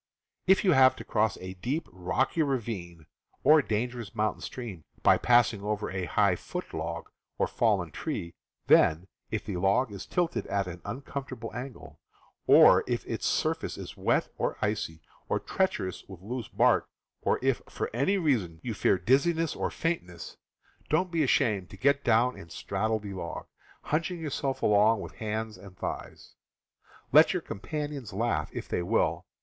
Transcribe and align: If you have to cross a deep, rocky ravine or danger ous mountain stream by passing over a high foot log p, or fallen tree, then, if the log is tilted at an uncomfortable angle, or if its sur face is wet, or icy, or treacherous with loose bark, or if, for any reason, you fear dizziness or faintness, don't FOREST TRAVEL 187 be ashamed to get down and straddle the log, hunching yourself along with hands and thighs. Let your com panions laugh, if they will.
If 0.47 0.63
you 0.63 0.71
have 0.71 0.95
to 0.95 1.03
cross 1.03 1.37
a 1.37 1.53
deep, 1.53 1.87
rocky 1.91 2.41
ravine 2.41 3.05
or 3.43 3.61
danger 3.61 3.99
ous 3.99 4.15
mountain 4.15 4.41
stream 4.41 4.83
by 5.03 5.19
passing 5.19 5.61
over 5.61 5.91
a 5.91 6.05
high 6.05 6.35
foot 6.35 6.73
log 6.73 7.05
p, 7.05 7.11
or 7.37 7.45
fallen 7.45 7.91
tree, 7.91 8.33
then, 8.65 9.05
if 9.29 9.45
the 9.45 9.57
log 9.57 9.91
is 9.91 10.07
tilted 10.07 10.47
at 10.47 10.65
an 10.65 10.81
uncomfortable 10.85 11.53
angle, 11.55 11.99
or 12.47 12.83
if 12.87 13.05
its 13.05 13.27
sur 13.27 13.53
face 13.53 13.77
is 13.77 13.95
wet, 13.95 14.29
or 14.39 14.57
icy, 14.59 15.03
or 15.29 15.39
treacherous 15.39 16.03
with 16.07 16.19
loose 16.19 16.47
bark, 16.47 16.89
or 17.21 17.37
if, 17.43 17.61
for 17.69 17.87
any 17.93 18.17
reason, 18.17 18.59
you 18.63 18.73
fear 18.73 18.97
dizziness 18.97 19.55
or 19.55 19.69
faintness, 19.69 20.35
don't 20.89 21.11
FOREST 21.11 21.31
TRAVEL 21.35 21.53
187 21.59 21.67
be 21.69 21.69
ashamed 21.69 21.69
to 21.69 21.77
get 21.77 22.03
down 22.03 22.35
and 22.35 22.51
straddle 22.51 22.97
the 22.97 23.13
log, 23.13 23.45
hunching 23.83 24.19
yourself 24.19 24.63
along 24.63 24.99
with 24.99 25.17
hands 25.21 25.59
and 25.59 25.77
thighs. 25.77 26.33
Let 27.11 27.33
your 27.33 27.43
com 27.43 27.59
panions 27.59 28.13
laugh, 28.13 28.49
if 28.51 28.67
they 28.67 28.81
will. 28.81 29.27